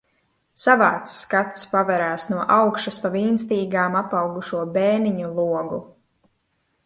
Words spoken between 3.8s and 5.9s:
apaugušo bēniņu logu.